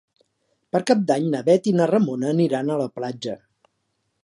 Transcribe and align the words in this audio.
Per 0.75 0.79
Cap 0.91 1.03
d'Any 1.11 1.27
na 1.35 1.41
Bet 1.51 1.69
i 1.71 1.75
na 1.81 1.87
Ramona 1.93 2.33
aniran 2.37 2.71
a 2.77 2.81
la 2.83 2.91
platja. 2.99 3.39